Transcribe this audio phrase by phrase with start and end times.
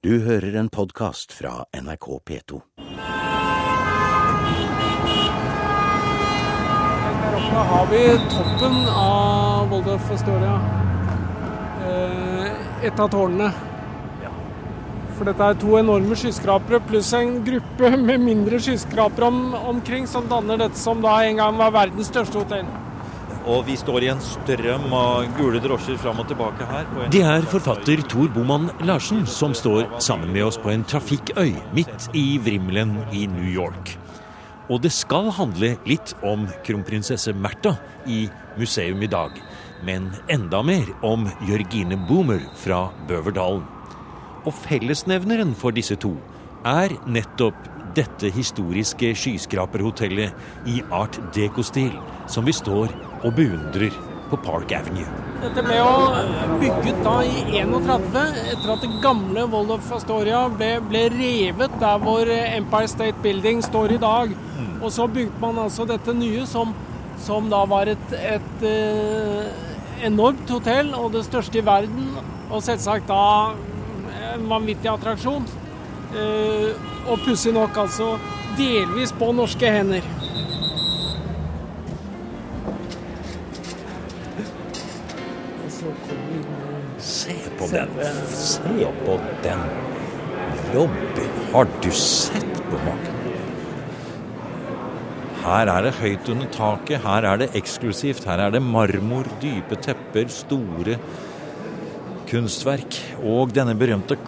[0.00, 2.58] Du hører en podkast fra NRK P2.
[7.20, 8.00] Der oppe har vi
[8.32, 10.54] toppen av Voldorf Astoria.
[11.84, 12.48] Eh,
[12.88, 13.50] Et av tårnene.
[15.18, 20.24] For dette er to enorme skyskrapere pluss en gruppe med mindre skyskrapere om, omkring som
[20.32, 22.64] danner dette som da en gang var verdens største hotell.
[23.48, 26.88] Og vi står i en strøm av gule drosjer fram og tilbake her.
[27.12, 32.10] Det er forfatter Tor Boman Larsen som står sammen med oss på en trafikkøy midt
[32.12, 33.94] i vrimmelen i New York.
[34.70, 37.74] Og det skal handle litt om kronprinsesse Märtha
[38.06, 38.26] i
[38.60, 39.32] museum i dag.
[39.88, 43.64] Men enda mer om Jørgine Boomer fra Bøverdalen.
[44.44, 46.12] Og fellesnevneren for disse to
[46.68, 47.56] er nettopp
[47.96, 51.92] dette historiske skyskraperhotellet i art deco-stil
[52.30, 52.94] som vi står
[53.24, 53.94] og beundrer
[54.30, 55.08] på Park Avenue.
[55.40, 55.94] Dette ble jo
[56.60, 58.18] bygget da i 31,
[58.52, 63.96] etter at det gamle Waldorf Astoria ble, ble revet der hvor Empire State Building står
[63.96, 64.36] i dag.
[64.80, 66.74] Og så bygde man altså dette nye, som,
[67.20, 69.48] som da var et, et eh,
[70.06, 72.14] enormt hotell, og det største i verden.
[72.50, 73.24] Og selvsagt da
[74.34, 75.48] en vanvittig attraksjon.
[76.10, 76.70] Eh,
[77.06, 78.16] og pussig nok altså
[78.58, 80.06] delvis på norske hender.
[86.98, 87.94] Se på den.
[88.34, 89.64] Se på den
[90.74, 91.38] lobbyen.
[91.54, 93.16] Har du sett på maken?
[95.40, 98.26] Her er det høyt under taket, her er det eksklusivt.
[98.28, 100.98] Her er det marmor, dype tepper, store
[102.28, 102.98] kunstverk.
[103.24, 104.18] Og denne berømte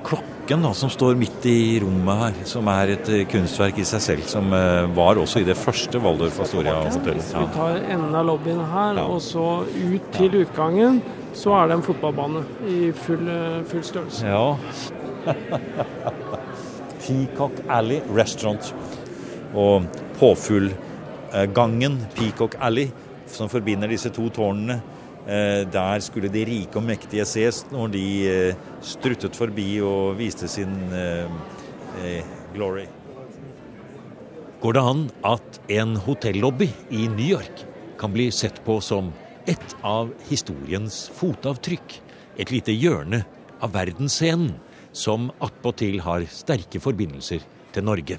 [0.52, 4.02] klokken da, som står midt i rommet her, som er et eh, kunstverk i seg
[4.04, 7.22] selv, som eh, var også i det første Waldorf Astoria-hotellet.
[7.22, 9.06] Hvis vi tar enden av lobbyen her, Ja.
[9.06, 11.00] og så ut til utgangen,
[11.32, 14.26] så er det en fotballbane i full, eh, full størrelse.
[14.26, 14.56] ja.
[17.02, 18.74] Peacock Alley Restaurant.
[19.54, 19.82] Og
[20.20, 22.90] påfuglgangen Peacock Alley,
[23.26, 24.82] som forbinder disse to tårnene,
[25.22, 30.72] der skulle de rike og mektige ses når de eh, struttet forbi og viste sin
[30.90, 31.30] eh,
[32.02, 32.88] eh, glory.
[34.62, 37.64] Går det an at en hotellobby i New York
[37.98, 39.12] kan bli sett på som
[39.46, 41.96] et av historiens fotavtrykk?
[42.38, 43.24] Et lite hjørne
[43.62, 44.54] av verdensscenen
[44.92, 47.42] som attpåtil har sterke forbindelser
[47.74, 48.18] til Norge?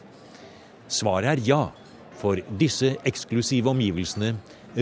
[0.87, 1.61] Svaret er ja,
[2.19, 4.35] for disse eksklusive omgivelsene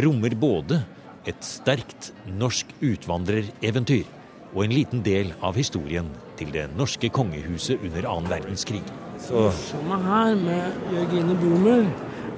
[0.05, 0.81] rommer både
[1.29, 4.07] et sterkt norsk utvandrereventyr
[4.51, 6.09] og en liten del av historien
[6.39, 8.81] til det norske kongehuset under annen verdenskrig.
[9.21, 11.85] Så Samme her med Jørgine Boomer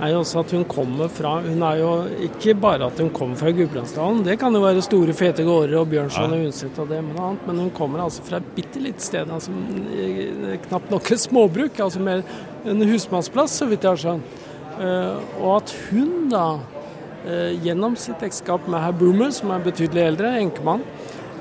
[0.04, 1.92] er jo også at hun kommer fra Hun er jo
[2.28, 5.90] ikke bare at hun kommer fra Gudbrandsdalen, det kan jo være store, fete gårder og
[5.94, 9.04] Bjørnson og Undset og det, men, annet, men hun kommer altså fra et bitte lite
[9.04, 9.54] sted, altså
[9.96, 12.24] eh, knapt nok et småbruk, altså mer
[12.66, 14.44] en husmannsplass, så vidt jeg har skjønt.
[14.82, 16.46] Eh, og at hun da,
[17.64, 20.82] gjennom sitt ekteskap med herr Boomer, som er betydelig eldre, enkemann,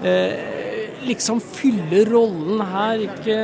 [0.07, 0.37] eh,
[1.07, 3.39] liksom fyller rollen her, ikke,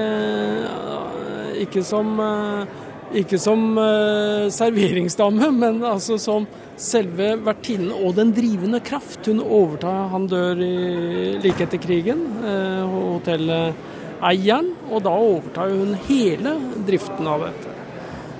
[1.64, 2.76] ikke som eh,
[3.16, 6.46] ikke som uh, serveringsdame, men altså som
[6.78, 9.26] selve vertinnen og den drivende kraft.
[9.26, 16.58] Hun overtar, han dør i, like etter krigen, uh, hotelleieren, og da overtar hun hele
[16.88, 17.74] driften av dette.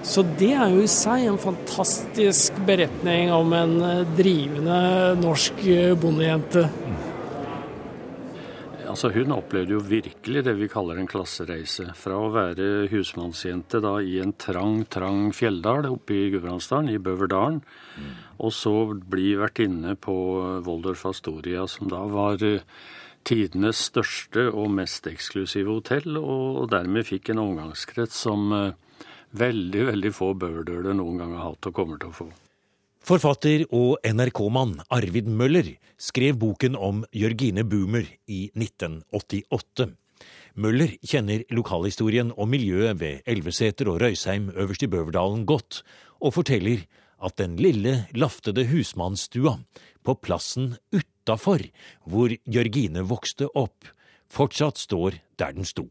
[0.08, 4.80] Så det er jo i seg en fantastisk beretning om en eh, drivende
[5.22, 6.68] norsk eh, bondejente.
[8.88, 11.90] Altså Hun opplevde jo virkelig det vi kaller en klassereise.
[11.96, 17.60] Fra å være husmannsjente da i en trang, trang fjelldal oppe i Gudbrandsdalen, i Bøverdalen,
[18.38, 20.16] og så bli vertinne på
[20.64, 22.64] Voldorf Astoria, som da var eh,
[23.28, 29.04] tidenes største og mest eksklusive hotell, og dermed fikk en omgangskrets som eh,
[29.36, 32.30] veldig, veldig få bøverdøler noen gang har hatt og kommer til å få.
[33.08, 39.86] Forfatter og NRK-mann Arvid Møller skrev boken om Jørgine Boomer i 1988.
[40.60, 45.80] Møller kjenner lokalhistorien og miljøet ved Elveseter og Røysheim øverst i Bøverdalen godt,
[46.20, 46.84] og forteller
[47.24, 49.56] at den lille, laftede husmannsstua
[50.04, 51.64] på plassen utafor
[52.04, 53.88] hvor Jørgine vokste opp,
[54.28, 55.88] fortsatt står der den sto.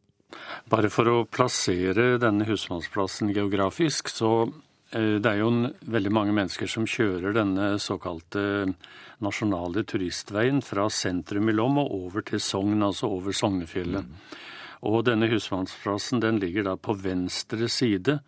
[0.69, 4.51] Bare for å plassere denne husmannsplassen geografisk, så
[4.91, 8.43] det er jo en, veldig mange mennesker som kjører denne såkalte
[9.23, 14.05] nasjonale turistveien fra sentrum i Lom og over til Sogn, altså over Sognefjellet.
[14.85, 18.19] Og denne husmannsplassen den ligger da på venstre side,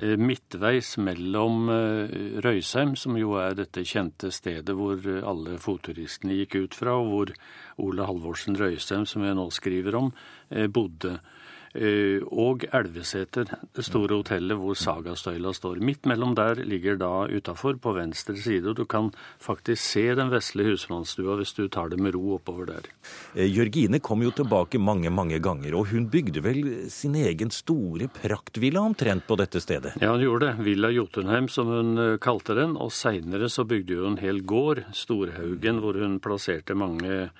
[0.00, 6.40] eh, midtveis mellom eh, Røysheim, som jo er dette kjente stedet hvor eh, alle fotturistene
[6.40, 7.34] gikk ut fra, og hvor
[7.86, 10.10] Ole Halvorsen Røysheim, som jeg nå skriver om,
[10.50, 11.20] eh, bodde.
[11.72, 15.80] Eh, og Elveseter, det store hotellet hvor Sagastøyla står.
[15.80, 18.68] Midt mellom der ligger da utafor, på venstre side.
[18.68, 19.10] og Du kan
[19.40, 22.90] faktisk se den vesle husmannsstua hvis du tar det med ro oppover der.
[23.34, 28.08] Eh, Jørgine kom jo tilbake mange, mange ganger, og hun bygde vel sin egen store
[28.12, 29.94] praktvilla omtrent på dette stedet?
[30.00, 30.66] Ja, hun gjorde det.
[30.66, 32.76] Villa Jotunheim, som hun eh, kalte den.
[32.76, 37.30] Og seinere så bygde hun en hel gård, Storhaugen, hvor hun plasserte mange,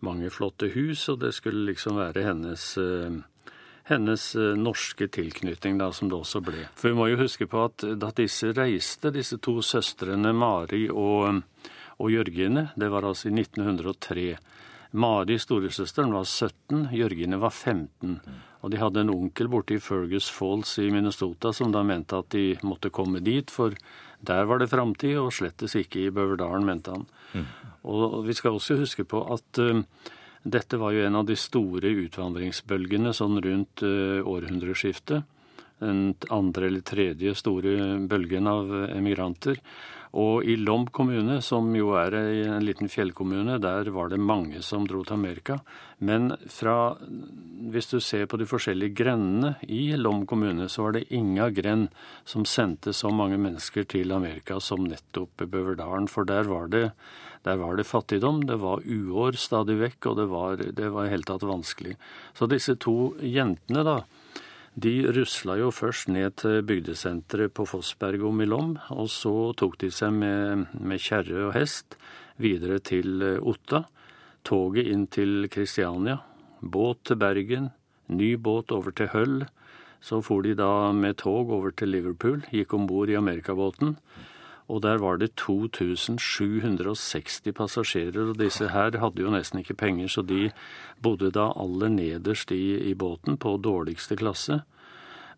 [0.00, 2.64] mange flotte hus, og det skulle liksom være hennes
[3.90, 6.66] hennes eh, norske tilknytning, da, som det også ble.
[6.78, 11.42] For vi må jo huske på at da disse reiste, disse to søstrene Mari og,
[11.98, 14.28] og Jørgine, det var altså i 1903.
[14.92, 18.18] Mari, storesøsteren, var 17, Jørgine var 15.
[18.62, 22.28] Og de hadde en onkel borte i Fergus Falls i Minnesota som da mente at
[22.34, 23.74] de måtte komme dit, for
[24.22, 27.06] der var det framtid, og slettes ikke i Bøverdalen, mente han.
[27.32, 27.48] Mm.
[27.90, 29.80] Og vi skal også huske på at uh,
[30.42, 35.28] dette var jo en av de store utvandringsbølgene sånn rundt uh, århundreskiftet.
[35.82, 39.58] Den andre eller tredje store bølgen av emigranter.
[40.12, 44.84] Og i Lom kommune, som jo er en liten fjellkommune, der var det mange som
[44.84, 45.56] dro til Amerika.
[46.04, 46.98] Men fra,
[47.72, 51.88] hvis du ser på de forskjellige grendene i Lom kommune, så var det inga grend
[52.28, 56.10] som sendte så mange mennesker til Amerika som nettopp Bøverdalen.
[56.12, 56.90] For der var det
[57.42, 61.26] der var det fattigdom, det var uår stadig vekk, og det var, det i hele
[61.26, 61.96] tatt vanskelig.
[62.38, 63.96] Så disse to jentene, da,
[64.74, 69.90] de rusla jo først ned til bygdesenteret på Fossberg og Milom, og så tok de
[69.92, 71.98] seg med, med kjerre og hest
[72.40, 73.84] videre til eh, Otta.
[74.42, 76.16] Toget inn til Kristiania,
[76.62, 77.68] båt til Bergen,
[78.10, 79.36] ny båt over til Høll.
[80.02, 83.94] Så for de da med tog over til Liverpool, gikk om bord i amerikabåten.
[84.70, 90.22] Og der var det 2760 passasjerer, og disse her hadde jo nesten ikke penger, så
[90.22, 90.50] de
[91.02, 94.62] bodde da aller nederst i, i båten, på dårligste klasse.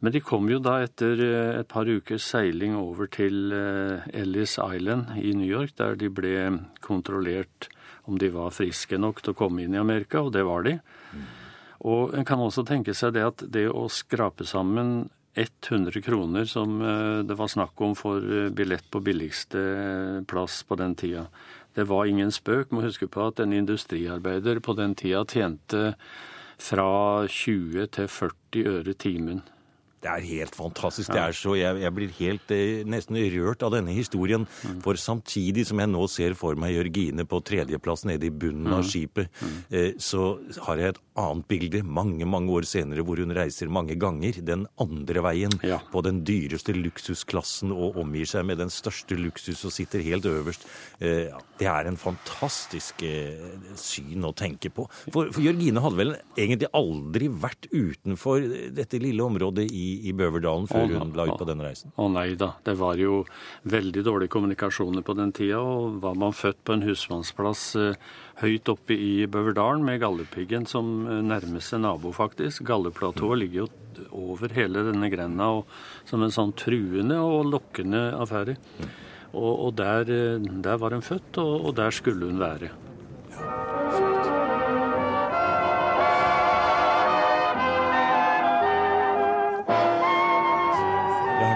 [0.04, 4.58] Men de kom jo da etter eh, et par ukers seiling over til eh, Ellis
[4.60, 7.70] Island i New York, der de ble kontrollert
[8.04, 10.76] om de var friske nok til å komme inn i Amerika, og det var de.
[11.88, 16.80] Og en kan også tenke seg det at det å skrape sammen 100 kroner som
[16.82, 21.26] eh, det var snakk om for eh, billett på billigste plass på den tida.
[21.74, 22.70] Det var ingen spøk.
[22.70, 25.94] Må huske på at en industriarbeider på den tida tjente
[26.62, 29.42] fra 20 til 40 øre timen.
[30.04, 31.12] Det er helt fantastisk.
[31.14, 34.44] Det er så, jeg, jeg blir helt eh, nesten rørt av denne historien.
[34.44, 34.82] Mm.
[34.84, 38.74] For samtidig som jeg nå ser for meg Jørgine på tredjeplass nede i bunnen mm.
[38.76, 39.54] av skipet, mm.
[39.72, 40.34] eh, så
[40.66, 44.66] har jeg et annet bilde mange mange år senere hvor hun reiser mange ganger den
[44.82, 45.78] andre veien ja.
[45.92, 50.68] på den dyreste luksusklassen og omgir seg med den største luksus og sitter helt øverst.
[51.00, 53.40] Eh, det er en fantastisk eh,
[53.80, 54.84] syn å tenke på.
[55.06, 60.68] For, for Jørgine hadde vel egentlig aldri vært utenfor dette lille området i i, Bøverdalen
[60.70, 61.92] før hun la ut på den reisen?
[61.96, 63.22] Å nei da, det var jo
[63.70, 65.60] veldig dårlige kommunikasjoner på den tida.
[65.62, 68.12] Og var man født på en husmannsplass eh,
[68.42, 72.64] høyt oppe i Bøverdalen med Galdhøpiggen som eh, nærmeste nabo, faktisk.
[72.68, 73.70] Galdhøplatået ligger jo
[74.14, 75.74] over hele denne grenda og,
[76.08, 78.58] som en sånn truende og lokkende affære.
[79.34, 82.72] Og, og der, eh, der, var hun født, og, og der skulle hun være.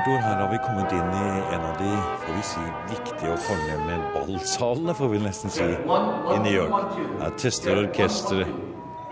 [0.09, 1.25] Arthur, her har vi kommet inn i
[1.55, 1.89] en av de
[2.23, 6.95] får vi si, viktige og fornemme ballsalene, får vi nesten si, i New York.
[7.21, 8.55] Her tester orkesteret.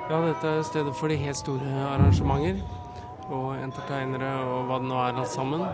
[0.06, 2.62] Ja, dette er stedet for de helt store arrangementer.
[3.26, 5.66] Og entertainere og hva det nå er alt sammen.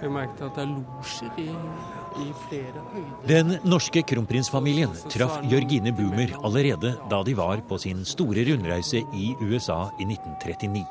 [0.00, 1.48] Vi merket at det er losjer i,
[2.20, 3.16] i flere høyder.
[3.28, 9.32] Den norske kronprinsfamilien traff Jørgine Boomer allerede da de var på sin store rundreise i
[9.40, 10.86] USA i 1939.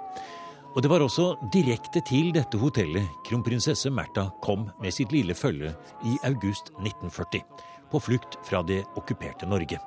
[0.75, 5.71] Og det var også direkte til dette hotellet kronprinsesse Märtha kom med sitt lille følge
[6.05, 7.41] i august 1940,
[7.89, 9.79] på flukt fra det okkuperte Norge.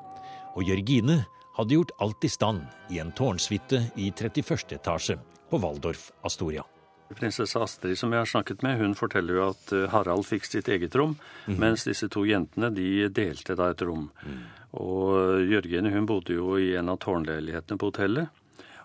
[0.59, 1.21] Og Jørgine
[1.57, 4.75] hadde gjort alt i stand i en tårnsuite i 31.
[4.75, 5.19] etasje
[5.51, 6.67] på Waldorf Astoria.
[7.13, 10.69] Prinsesse Astrid som jeg har snakket med, hun forteller jo at eh, Harald fikk sitt
[10.73, 11.15] eget rom,
[11.47, 11.59] mm.
[11.61, 14.07] mens disse to jentene de delte da et rom.
[14.25, 14.39] Mm.
[14.81, 18.33] Og Jørgine hun bodde jo i en av tårnleilighetene på hotellet.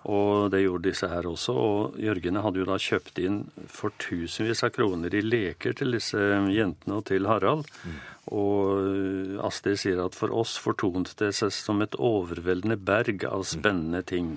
[0.05, 1.55] Og det gjorde disse her også.
[1.57, 3.39] Og Jørgene hadde jo da kjøpt inn
[3.71, 6.21] for tusenvis av kroner i leker til disse
[6.53, 7.65] jentene og til Harald.
[7.83, 7.97] Mm.
[8.37, 14.03] Og Astrid sier at for oss fortonet det seg som et overveldende berg av spennende
[14.07, 14.35] ting.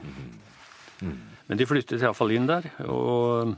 [1.03, 1.21] Mm.
[1.51, 2.71] Men de flyttet iallfall inn der.
[2.87, 3.57] Og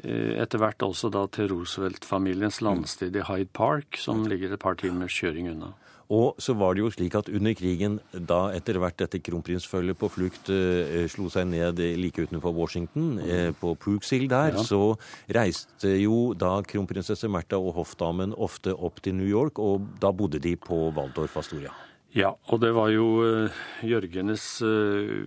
[0.00, 5.12] etter hvert også da til Roosevelt-familiens landsted i Hyde Park, som ligger et par timers
[5.12, 5.74] kjøring unna.
[6.10, 10.10] Og så var det jo slik at under krigen, da etter hvert dette kronprinsfølget på
[10.10, 14.64] flukt eh, slo seg ned like utenfor Washington, eh, på Pooks Hill der, ja.
[14.66, 14.96] så
[15.30, 20.42] reiste jo da kronprinsesse Märtha og hoffdamen ofte opp til New York, og da bodde
[20.42, 21.74] de på Waldorf Astoria.
[22.10, 25.20] Ja, og det var jo uh, Jørgenes uh,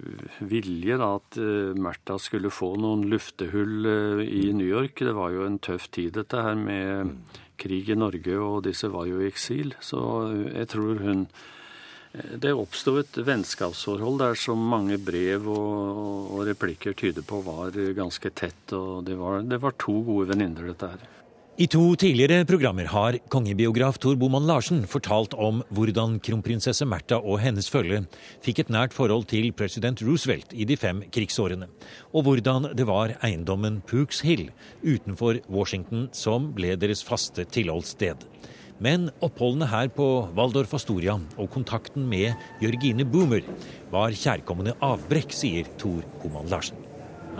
[0.43, 3.87] vilje da at uh, Märtha skulle få noen luftehull
[4.25, 4.99] i New York.
[4.99, 7.15] Det var jo en tøff tid, dette her med
[7.55, 9.71] krig i Norge, og disse var jo i eksil.
[9.79, 10.03] Så
[10.51, 11.27] jeg tror hun
[12.13, 18.29] Det oppsto et vennskapsforhold der som mange brev og, og replikker tyder på var ganske
[18.29, 18.73] tett.
[18.75, 21.22] Og det var, det var to gode venninner, dette her.
[21.53, 27.37] I to tidligere programmer har kongebiograf Tor Boman Larsen fortalt om hvordan kronprinsesse Märtha og
[27.43, 27.99] hennes følge
[28.41, 31.67] fikk et nært forhold til president Roosevelt i de fem krigsårene,
[32.09, 34.47] og hvordan det var eiendommen Pooks Hill
[34.81, 38.25] utenfor Washington som ble deres faste tilholdssted.
[38.81, 42.33] Men oppholdene her på Waldorf Astoria og kontakten med
[42.65, 43.45] Jørgine Boomer
[43.93, 46.81] var kjærkomne avbrekk, sier Tor Boman Larsen.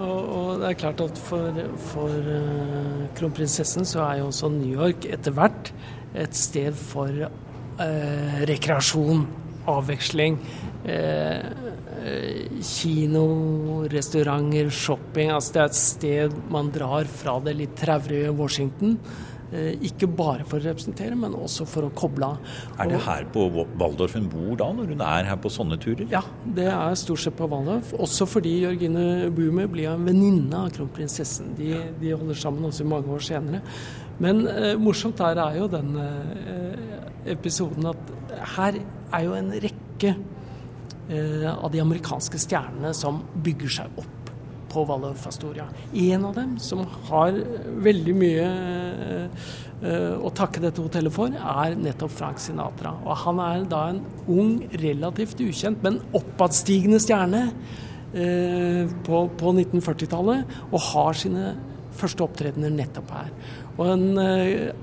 [0.02, 1.60] Og, det er klart at for,
[1.92, 5.74] for uh, kronprinsessen så er jo også New York etter hvert
[6.18, 9.26] et sted for uh, rekreasjon,
[9.70, 10.40] avveksling.
[10.84, 11.70] Uh,
[12.60, 13.28] kino,
[13.92, 15.30] restauranter, shopping.
[15.32, 19.33] Altså det er et sted man drar fra det litt traurige Washington Eh,
[19.86, 22.54] ikke bare for å representere, men også for å koble av.
[22.82, 26.08] Er det her på Waldorf hun bor da, når hun er her på sånne turer?
[26.12, 26.24] Ja,
[26.58, 27.94] det er stort sett på Waldorf.
[28.02, 31.54] Også fordi Jørgine Boomer blir en venninne av kronprinsessen.
[31.60, 33.62] De, de, holder sammen også mange år senere.
[34.24, 36.98] Men eh, morsomt der er jo den eh,
[37.34, 38.14] episoden at
[38.58, 38.78] her
[39.14, 40.16] er jo en rekke
[41.10, 44.23] eh, av de amerikanske stjernene som bygger seg opp
[44.74, 45.68] på Waldorf Astoria.
[45.94, 47.38] En av dem som har
[47.86, 48.48] veldig mye
[49.84, 52.96] uh, å takke dette hotellet for, er nettopp Frank Sinatra.
[53.03, 57.48] Og han er da en ung, relativt ukjent, men oppadstigende stjerne
[58.13, 61.48] på, på 1940-tallet, og har sine
[61.98, 63.32] første opptredener nettopp her.
[63.74, 64.22] Og en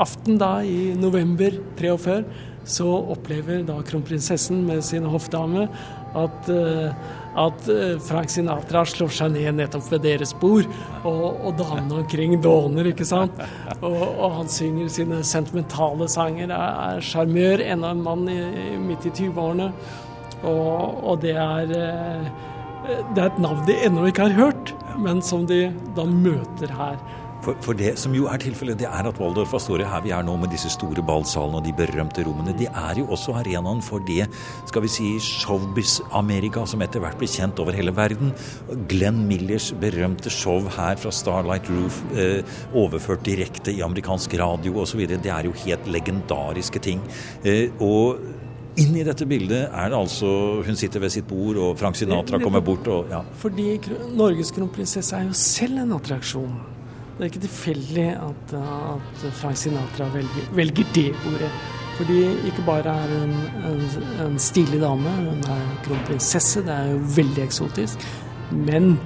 [0.02, 2.25] aften da i november 43
[2.70, 5.68] så opplever da kronprinsessen med sin hoffdame
[6.18, 6.50] at
[7.38, 10.68] at eh, Frank Sinatra slår seg ned nettopp ved deres bord,
[11.04, 13.38] og, og damene omkring dåner, ikke sant.
[13.80, 18.40] Og, og, han synger sine sentimentale sanger, er sjarmør, enda en mann i,
[18.82, 19.70] midt i 20-årene.
[20.40, 22.30] Og, og, det er eh,
[23.14, 26.96] det er et navn de ennå ikke har hørt, men som de da møter her.
[27.44, 30.25] For, for, det som jo er tilfellet, det er at Waldorf Astoria, her vi er
[30.26, 34.02] nå med disse store ballsalene og de berømte rommene, de er jo også arenaen for
[34.04, 34.26] det
[34.68, 38.35] skal vi si, showbiz-Amerika som etter hvert blir kjent over hele verden.
[38.90, 42.44] Glenn Millers berømte show her fra Starlight Roof, eh,
[42.76, 47.00] overført direkte i amerikansk radio osv., det er jo helt legendariske ting.
[47.44, 48.20] Eh, og
[48.80, 50.28] inn i dette bildet er det altså
[50.66, 53.23] Hun sitter ved sitt bord, og Frank Sinatra kommer bort og ja.
[53.40, 53.73] Fordi
[54.16, 56.52] Norges kronprinsesse er jo selv en attraksjon.
[57.21, 61.50] Det er ikke tilfeldig at, at, Frank Sinatra velger, velger, det ordet.
[61.97, 63.35] Fordi ikke bare er hun
[63.69, 63.83] en,
[64.27, 68.07] en stilig dame, hun er kronprinsesse, det er jo veldig eksotisk.
[68.50, 69.00] Men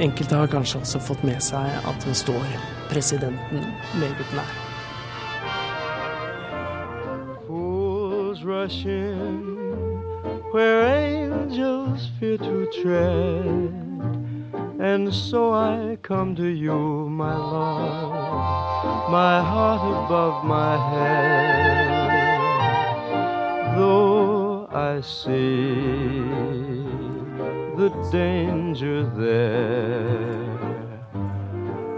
[0.00, 2.48] enkelte har kanskje også fått med seg at hun står
[2.88, 3.60] presidenten
[4.00, 4.56] meget nær.
[7.46, 9.44] Fools rushing
[10.54, 14.23] where angels fear to tread.
[14.80, 21.94] And so I come to you, my love, my heart above my head.
[23.76, 26.24] Though I see
[27.76, 30.44] the danger there,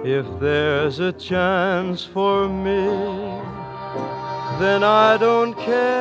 [0.05, 2.87] if there's a chance for me,
[4.61, 5.96] then I don't care.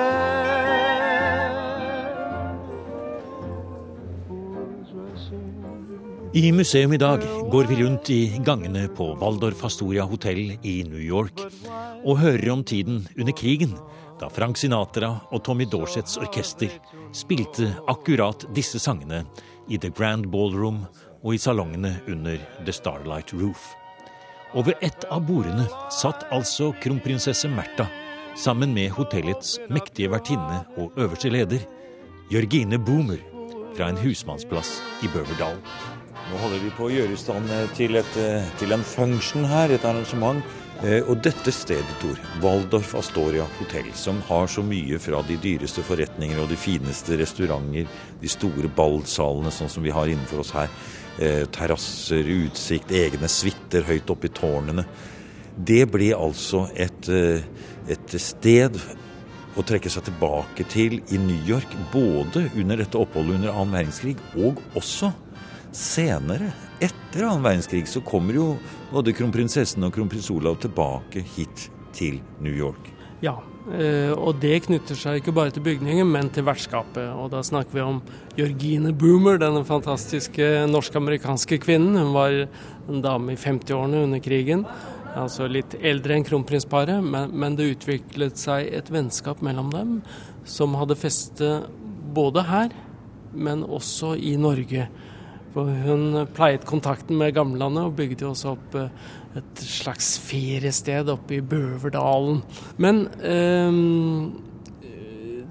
[6.35, 10.99] I museum i dag går vi rundt i gangene på Waldorf Astoria hotell i New
[10.99, 11.39] York
[12.03, 13.71] og hører om tiden under krigen,
[14.19, 16.75] da Frank Sinatra og Tommy Dorsets orkester
[17.15, 19.21] spilte akkurat disse sangene
[19.71, 20.83] i The Grand Ballroom
[21.21, 23.71] og i salongene under The Starlight Roof.
[24.59, 27.87] Over ett av bordene satt altså kronprinsesse Märtha
[28.35, 31.63] sammen med hotellets mektige vertinne og øverste leder,
[32.27, 33.23] Jørgine Boomer,
[33.75, 35.61] fra en husmannsplass i Bøverdal.
[36.25, 39.45] Nå holder vi på å gjøre i stand eh, til, et, eh, til en function
[39.45, 40.41] her, et arrangement.
[40.81, 45.85] Eh, og dette stedet, Tor, Waldorf Astoria hotell, som har så mye fra de dyreste
[45.85, 47.85] forretninger og de fineste restauranter,
[48.21, 50.71] de store ballsalene sånn som vi har innenfor oss her.
[51.15, 54.83] terrasser, utsikt, egne suiter høyt oppe i tårnene.
[55.55, 58.75] Det ble altså et, et sted
[59.55, 64.17] å trekke seg tilbake til i New York, både under dette oppholdet under annen verdenskrig
[64.35, 65.13] og også
[65.75, 66.51] senere.
[66.83, 68.47] Etter annen verdenskrig så kommer jo
[68.91, 72.91] både kronprinsessen og kronprins Olav tilbake hit til New York.
[73.23, 77.07] Ja, Eh, og det knytter seg ikke bare til bygningen, men til vertskapet.
[77.17, 78.01] Og da snakker vi om
[78.37, 81.97] Jørgine Boomer, denne fantastiske norsk-amerikanske kvinnen.
[81.97, 84.67] Hun var en dame i 50-årene under krigen.
[85.15, 89.99] Altså litt eldre enn kronprinsparet, men, men, det utviklet seg et vennskap mellom dem
[90.45, 91.51] som hadde feste
[92.15, 92.75] både her,
[93.33, 94.89] men også i Norge.
[95.55, 98.89] Hun pleiet kontakten med gamlelandet og bygde jo også opp eh,
[99.39, 102.41] et slags feriested oppe i Bøverdalen.
[102.81, 103.77] Men eh,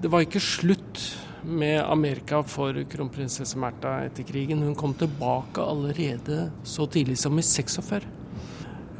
[0.00, 1.00] det var ikke slutt
[1.44, 4.64] med Amerika for kronprinsesse Märtha etter krigen.
[4.64, 8.04] Hun kom tilbake allerede så tidlig som i 46.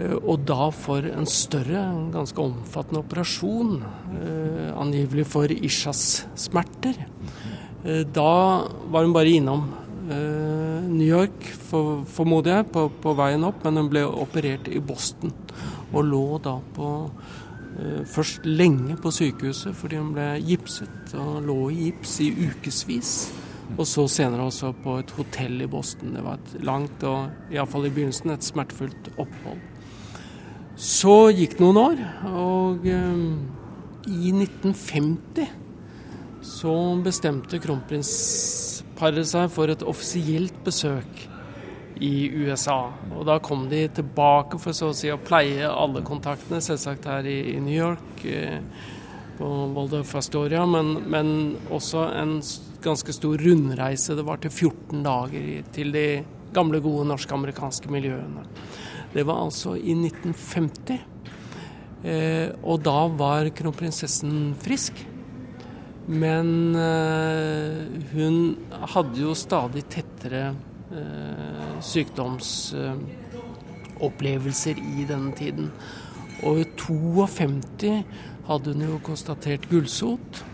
[0.01, 3.77] Eh, og da for en større, en ganske omfattende operasjon,
[4.23, 6.97] eh, angivelig for Ishas smerter.
[7.85, 9.69] Eh, da var hun bare innom
[10.05, 10.54] Eh,
[10.89, 15.33] New York, for, formoder jeg, på, på, veien opp, men hun ble operert i Boston.
[15.95, 21.59] Og lå da på eh, Først lenge på sykehuset fordi hun ble gipset, og lå
[21.73, 23.15] i gips i ukevis.
[23.79, 26.15] Og så senere også på et hotell i Boston.
[26.15, 29.63] Det var et langt og iallfall i begynnelsen et smertefullt opphold.
[30.75, 33.21] Så gikk noen år, og eh,
[34.11, 35.61] i 1950
[36.45, 38.11] så bestemte kronprins
[38.99, 41.25] paret seg for et offisielt besøk
[42.03, 42.89] i USA.
[43.15, 47.27] Og da kom de tilbake for så å si å pleie alle kontaktene, selvsagt her
[47.29, 48.59] i, i New York, eh,
[49.39, 51.29] på Waldorf Astoria, men, men,
[51.75, 52.37] også en
[52.85, 54.15] ganske stor rundreise.
[54.15, 56.07] Det var til 14 dager til de
[56.55, 58.45] gamle, gode norsk-amerikanske miljøene.
[59.15, 61.03] Det var altså i 1950.
[62.05, 65.03] Eh, og da var kronprinsessen frisk.
[66.07, 68.57] Men uh, hun
[68.93, 70.55] hadde jo stadig tettere
[70.93, 75.73] uh, sykdomsopplevelser i denne tiden.
[76.45, 78.05] Og i 52
[78.51, 80.45] hadde hun jo konstatert gullsot.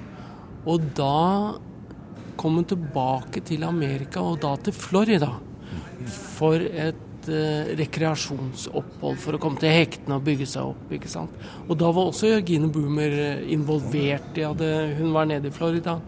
[0.71, 1.55] Og da
[2.41, 5.31] kom hun tilbake til Amerika, og da til Florida,
[6.39, 10.87] for et eh, rekreasjonsopphold for å komme til hektene og bygge seg opp.
[10.97, 11.35] ikke sant?
[11.67, 14.33] Og da var også Jørgine Boomer eh, involvert.
[14.39, 15.99] i Hadde, hun var nede i Florida,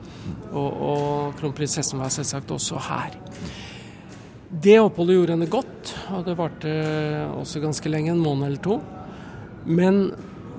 [0.52, 3.18] og, og kronprinsessen var selvsagt også her.
[4.52, 6.72] Det oppholdet gjorde henne godt, og det varte
[7.38, 8.80] også ganske lenge, en måned eller to.
[9.64, 10.04] Men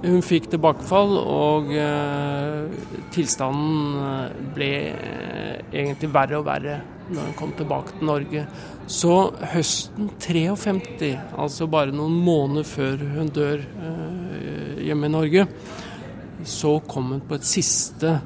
[0.04, 2.74] hun fikk tilbakefall, og eh,
[3.16, 8.46] tilstanden eh, ble eh, egentlig verre og verre når hun kom tilbake til Norge.
[8.88, 9.14] Så
[9.54, 15.48] høsten 53, altså bare noen måneder før hun dør eh, hjemme i Norge,
[16.44, 18.18] så kom hun på et siste,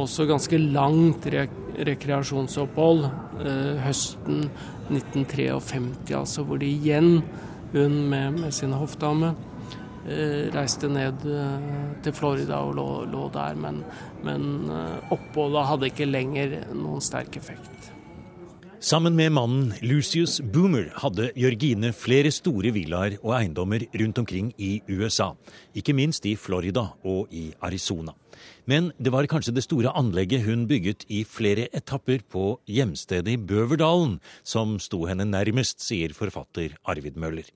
[0.00, 1.54] også ganske langt rek
[1.88, 4.48] rekreasjonsopphold eh, høsten
[4.90, 7.20] 1953, altså hvor de igjen,
[7.70, 9.34] hun med, med sin hoffdame,
[10.08, 11.22] eh, reiste ned
[12.02, 13.84] til Florida og lå, lå der, men,
[14.26, 14.72] men
[15.14, 17.94] oppholdet hadde ikke lenger noen sterk effekt.
[18.80, 24.78] Sammen med mannen Lucius Boomer hadde Jørgine flere store villaer og eiendommer rundt omkring i
[24.86, 25.32] USA,
[25.74, 28.14] ikke minst i Florida og i Arizona.
[28.70, 33.42] Men det var kanskje det store anlegget hun bygget i flere etapper på hjemstedet i
[33.50, 37.50] Bøverdalen som sto henne nærmest, sier forfatter Arvid Møller.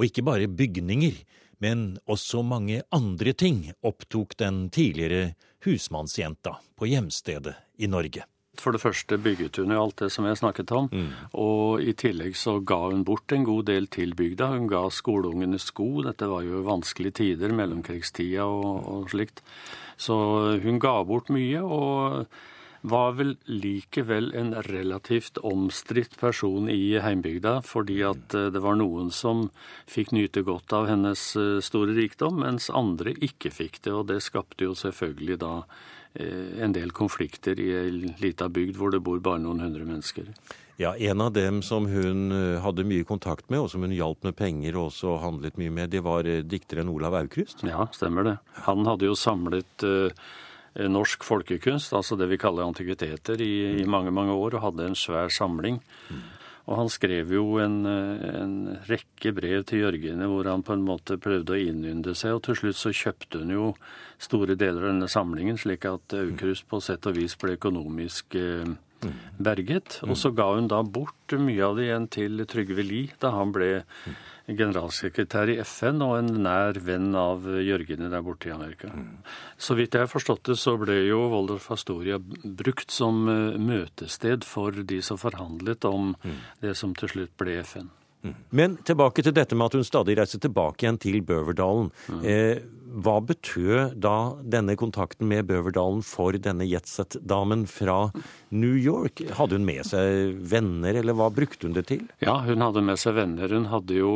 [0.00, 1.20] Og ikke bare bygninger,
[1.60, 5.34] men også mange andre ting opptok den tidligere
[5.68, 8.24] husmannsjenta på hjemstedet i Norge.
[8.62, 11.10] For det første bygget hun jo alt det som jeg snakket om, mm.
[11.40, 14.52] og i tillegg så ga hun bort en god del til bygda.
[14.54, 19.44] Hun ga skoleungene sko, dette var jo vanskelige tider, mellomkrigstida og, og slikt.
[20.00, 20.16] Så
[20.64, 22.26] hun ga bort mye, og
[22.84, 29.08] var vel likevel en relativt omstridt person i heimbygda, fordi at eh, det var noen
[29.14, 29.46] som
[29.88, 33.94] fikk nyte godt av hennes eh, store rikdom, mens andre ikke fikk det.
[33.96, 35.54] Og det skapte jo selvfølgelig da
[36.14, 40.28] en del konflikter i ei lita bygd hvor det bor bare noen hundre mennesker.
[40.76, 44.24] Ja, En av dem som hun eh, hadde mye kontakt med, og som hun hjalp
[44.26, 47.62] med penger og også handlet mye med, det var eh, dikteren Olav Aukrust?
[47.66, 48.36] Ja, stemmer det.
[48.66, 49.86] Han hadde jo samlet
[50.74, 54.96] norsk folkekunst, altså det vi kaller antikviteter, i, i, mange, mange år, og hadde en
[54.98, 55.78] svær samling.
[56.10, 56.24] Mm.
[56.64, 58.54] Og han skrev jo en, en,
[58.88, 62.56] rekke brev til Jørgine hvor han på en måte prøvde å innynde seg, og til
[62.56, 63.66] slutt så kjøpte hun jo
[64.22, 68.72] store deler av denne samlingen, slik at Aukrust på sett og vis ble økonomisk eh,
[69.36, 69.98] berget.
[70.08, 73.52] Og så ga hun da bort mye av det igjen til Trygve Lie da han
[73.52, 73.84] ble
[74.46, 78.90] generalsekretær i FN og en nær venn av Jørgine der borte i Amerika.
[79.56, 84.44] Så vidt jeg har forstått det, så ble jo Waldorf Astoria brukt som eh, møtested
[84.44, 86.12] for de som forhandlet om
[86.60, 87.88] det som til slutt ble FN.
[88.54, 91.90] Men tilbake til dette med at hun stadig reiser tilbake igjen til Bøverdalen.
[92.24, 92.62] Eh,
[92.94, 98.10] hva betød da denne kontakten med Bøverdalen for denne jetset-damen fra
[98.54, 99.24] New York?
[99.34, 102.04] Hadde hun med seg venner, eller hva brukte hun det til?
[102.24, 103.50] Ja, hun hadde med seg venner.
[103.50, 104.14] Hun hadde jo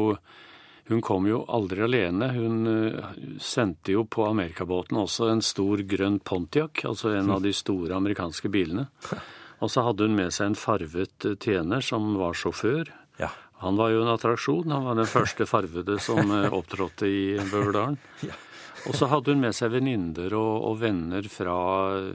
[0.89, 2.31] hun kom jo aldri alene.
[2.33, 3.09] Hun eh,
[3.45, 8.49] sendte jo på amerikabåten også en stor grønn Pontiac, altså en av de store amerikanske
[8.53, 8.89] bilene.
[9.59, 12.89] Og så hadde hun med seg en farvet tjener som var sjåfør.
[13.19, 13.33] Ja.
[13.59, 14.71] Han var jo en attraksjon.
[14.71, 17.99] Han var den første farvede som eh, opptrådte i Bøverdalen.
[18.87, 21.59] Og så hadde hun med seg venninner og, og venner fra,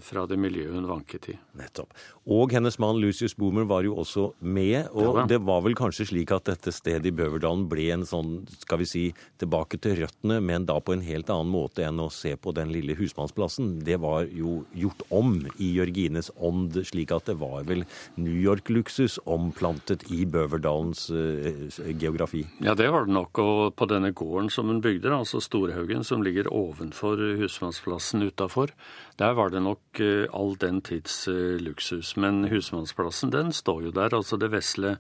[0.04, 1.38] fra, det miljøet hun vanket i.
[1.60, 1.92] Nettopp.
[2.24, 4.88] Og hennes mann Lucius Boomer var jo også med.
[4.94, 8.44] Og Ja det var vel kanskje slik at dette stedet i Bøverdalen ble en sånn,
[8.64, 9.04] skal vi si,
[9.42, 12.72] tilbake til røttene, men da på en helt annen måte enn å se på den
[12.74, 13.76] lille husmannsplassen.
[13.86, 17.86] Det var jo gjort om i Jørgines ånd, slik at det var vel
[18.20, 22.44] New York-luksus omplantet i Bøverdalens uh, geografi.
[22.64, 23.42] Ja, det var det nok.
[23.44, 28.72] Og på denne gården som hun bygde, altså Storhaugen, som ligger ovenfor husmannsplassen utafor,
[29.20, 32.16] der var det nok eh, all den tids eh, luksus.
[32.18, 34.16] Men husmannsplassen, den står jo der.
[34.16, 34.98] Altså det vesle,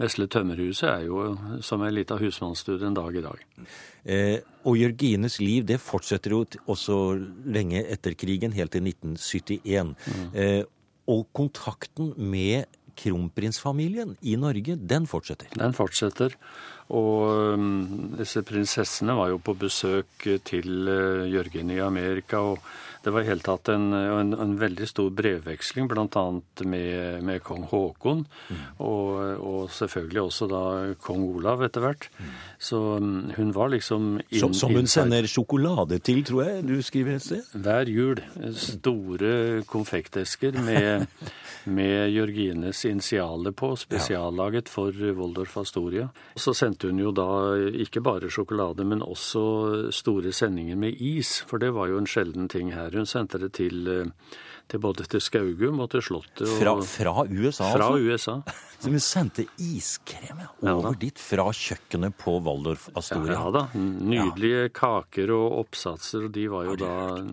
[0.00, 1.26] vesle tømmerhuset er jo
[1.64, 3.44] som ei lita husmannsstue en dag i dag.
[4.04, 6.98] Eh, og Jørgines liv det fortsetter jo også
[7.46, 9.94] lenge etter krigen, helt til 1971.
[10.34, 10.64] Eh,
[11.06, 12.66] og kontakten med
[12.96, 15.50] kronprinsfamilien i Norge, den fortsetter.
[15.58, 16.34] Den fortsetter.
[16.94, 22.42] Og um, disse prinsessene var jo på besøk til uh, Jørgen i Amerika.
[22.42, 22.60] og
[23.06, 26.22] det var i hele tatt en, en, en veldig stor brevveksling, bl.a.
[26.66, 28.24] Med, med kong Haakon.
[28.82, 30.62] Og, og selvfølgelig også da
[31.04, 32.08] kong Olav etter hvert.
[32.58, 36.74] Så um, hun var liksom inn, Som, som hun sender sjokolade til, tror jeg du
[36.82, 37.46] skriver et sted.
[37.54, 38.24] Hver jul
[38.58, 41.06] store konfektesker med,
[41.78, 46.08] med Jørgines initialer på, spesiallaget for Voldorf Astoria.
[46.34, 51.58] Så sendte hun jo da ikke bare sjokolade, men også store sendinger med is, for
[51.62, 52.90] det var jo en sjelden ting her.
[52.92, 54.06] Hun sendte det til, eh,
[54.68, 56.42] til både til Skaugum og til Slottet.
[56.46, 58.02] og- Fra, fra USA, fra altså.
[58.06, 58.42] USA.
[58.76, 60.98] Så vi sendte iskrem ja, Ja over da.
[61.00, 63.32] dit fra kjøkkenet på Waldorf Astoria.
[63.38, 63.62] Ja da.
[63.74, 66.90] Nydelige kaker og oppsatser, og de var jo da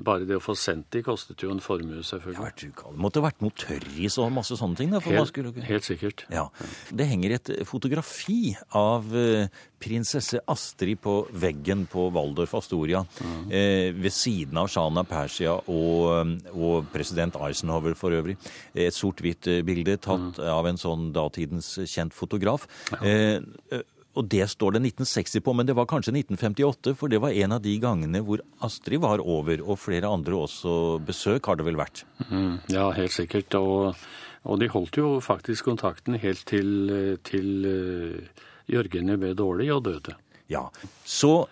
[0.08, 2.54] Bare det å få sendt de kostet jo en formue, selvfølgelig.
[2.72, 4.93] Det måtte vært noe tørris og masse sånne ting.
[4.96, 5.52] Da, Helt, skulle...
[5.67, 6.24] helt sikkert.
[6.32, 6.48] Ja.
[6.96, 9.52] Det henger et fotografi av eh,
[9.84, 13.04] prinsesse Astrid på veggen på Waldorf Astoria.
[13.50, 18.38] Eh, ved siden av Shana Persia og, og president Eisenhower for øvrig.
[18.74, 22.69] Et sort-hvitt eh, bilde tatt av en sånn datidens kjent fotograf.
[22.93, 23.04] Ja.
[23.04, 27.34] eh, og det står det 1960 på, men det var kanskje 1958, for det var
[27.34, 31.65] en av de gangene hvor Astrid var over, og flere andre også besøk har det
[31.65, 32.04] vel vært.
[32.28, 33.58] Mm, ja, helt sikkert.
[33.58, 33.98] Og,
[34.46, 36.93] og de holdt jo faktisk kontakten helt til,
[37.26, 40.17] til eh, Jørgen ble dårlig og døde.
[40.52, 40.67] Ja.
[41.06, 41.45] Så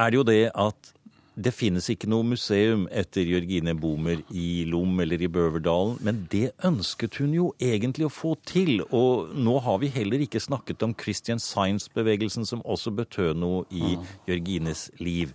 [0.00, 0.94] er det jo det at
[1.40, 6.50] det finnes ikke noe museum etter Jørgine Bomer i Lom eller i Bøverdalen, men det
[6.66, 8.82] ønsket hun jo egentlig å få til.
[8.90, 13.96] Og nå har vi heller ikke snakket om Christian Science-bevegelsen, som også betød noe i
[14.28, 15.32] Jørgines liv.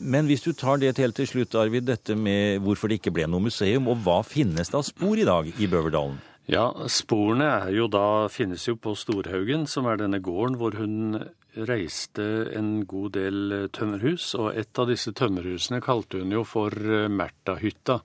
[0.00, 3.28] Men hvis du tar det helt til slutt, Arvid, dette med hvorfor det ikke ble
[3.30, 6.18] noe museum, og hva finnes det av spor i dag i Bøverdalen?
[6.50, 11.16] Ja, sporene er jo da, finnes jo på Storhaugen, som er denne gården hvor hun
[11.54, 14.26] reiste en god del eh, tømmerhus.
[14.36, 18.00] Og et av disse tømmerhusene kalte hun jo for eh, Märtha-hytta.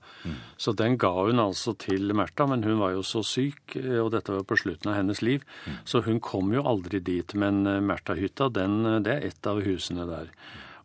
[0.56, 4.12] Så den ga hun altså til Märtha, men hun var jo så syk, eh, og
[4.14, 5.44] dette var på slutten av hennes liv,
[5.84, 7.34] så hun kom jo aldri dit.
[7.34, 10.32] Men Märtha-hytta, det er et av husene der.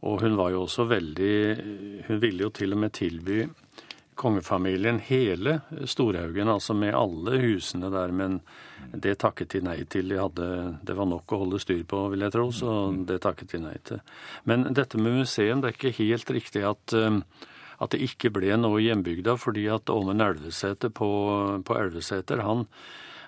[0.06, 1.38] Og hun var jo også veldig
[2.06, 3.46] Hun ville jo til og med tilby
[4.16, 8.40] kongefamilien hele Storhaugen, altså med alle husene der, men
[8.94, 10.12] det takket de nei til.
[10.12, 10.48] De hadde,
[10.88, 12.76] det var nok å holde styr på, vil jeg tro, så
[13.08, 14.02] det takket de nei til.
[14.48, 17.20] Men dette med museum, det er ikke helt riktig at, eh,
[17.80, 21.10] at det ikke ble noe i hjembygda, fordi at Åmen Elvesæter på,
[21.66, 22.66] på Elveseter, han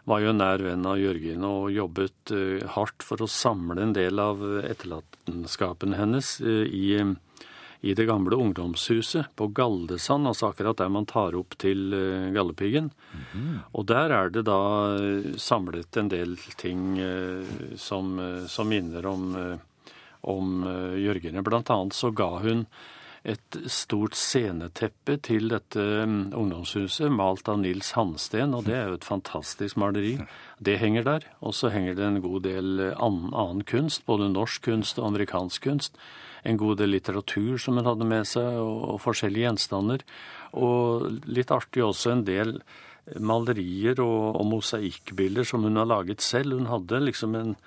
[0.08, 4.24] var jo nær venn av Jørgen og jobbet eh, hardt for å samle en del
[4.24, 7.02] av etterlatenskapen hennes i i
[7.82, 11.94] i det gamle ungdomshuset på Galdesand, altså akkurat der man tar opp til
[12.34, 12.90] Galdhøpiggen.
[13.14, 13.60] Mm -hmm.
[13.74, 19.06] Og der er det da eh, samlet en del ting eh, som, eh, som minner
[19.06, 19.58] om, eh,
[20.22, 21.44] om eh, Jørgene.
[21.44, 22.66] Blant annet så ga hun
[23.28, 29.00] et stort sceneteppe til dette mm, ungdomshuset, malt av Nils Hansten, og det er jo
[29.02, 30.14] et fantastisk maleri.
[30.64, 31.28] Det henger der.
[31.44, 35.68] Og så henger det en god del annen, annen kunst, både norsk kunst og amerikansk
[35.68, 36.00] kunst.
[36.48, 40.06] En god del litteratur som hun hadde med seg, og, og forskjellige gjenstander.
[40.56, 42.62] Og litt artig også en del
[43.24, 46.56] malerier og, og mosaikkbilder som hun har laget selv.
[46.56, 47.58] Hun hadde liksom en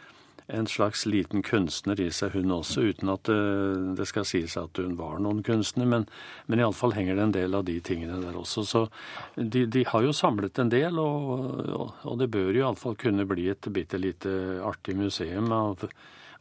[0.52, 3.38] en slags liten kunstner i seg, hun også, uten at det,
[3.98, 5.88] det skal sies at hun var noen kunstner.
[5.88, 6.06] Men,
[6.50, 8.64] men iallfall henger det en del av de tingene der også.
[8.66, 8.84] Så
[9.36, 13.50] de, de har jo samlet en del, og, og, det bør jo iallfall kunne bli
[13.52, 14.32] et bitte lite
[14.66, 15.86] artig museum av,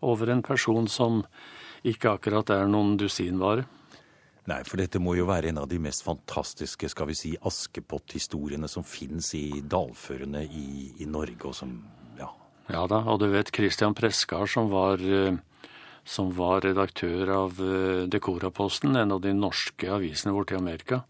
[0.06, 1.24] over en person som
[1.88, 3.68] ikke akkurat er noen dusinvare.
[4.50, 8.70] Nei, for dette må jo være en av de mest fantastiske skal vi si, Askepott-historiene
[8.72, 10.70] som finnes i dalførene i,
[11.04, 11.76] i Norge, og som
[12.70, 15.36] ja da, og du vet Christian Preskar som var, eh,
[16.06, 21.04] som var redaktør av eh, Dekoraposten, en av de norske avisene borte i Amerika.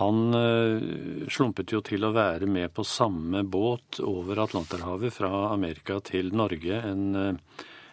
[0.00, 0.80] Han uh,
[1.28, 6.78] slumpet jo til å være med på samme båt over Atlanterhavet fra Amerika til Norge
[6.80, 7.36] en,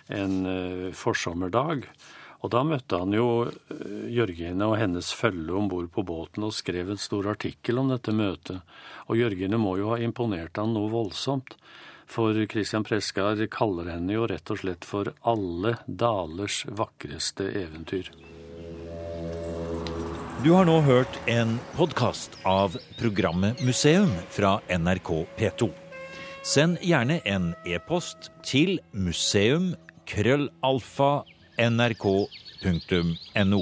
[0.08, 0.38] en
[0.96, 1.84] forsommerdag.
[2.40, 3.50] Og da møtte han jo
[4.16, 8.16] Jørgine og hennes følge om bord på båten og skrev en stor artikkel om dette
[8.16, 8.64] møtet.
[9.12, 11.58] Og Jørgine må jo ha imponert han noe voldsomt.
[12.10, 18.10] For Christian Preskar kaller henne jo rett og slett for alle dalers vakreste eventyr.
[20.42, 25.70] Du har nå hørt en podkast av programmet Museum fra NRK P2.
[26.42, 29.76] Send gjerne en e-post til museum
[30.10, 31.12] krøllalfa
[31.62, 33.62] nrk.no.